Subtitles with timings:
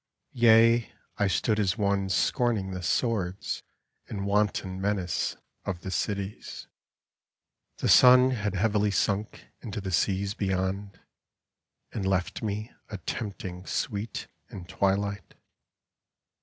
[0.33, 3.61] Yea, I stood as one scorning the swords
[4.07, 6.65] And wanton menace of the cities.
[7.79, 10.99] upon the Heights 6 1 Tlie sun had heavily sunk into the seas beyond,
[11.91, 15.35] And left me a tempting sweet and twilight.